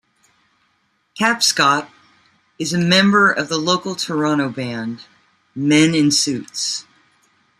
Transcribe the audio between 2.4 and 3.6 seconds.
is a member of the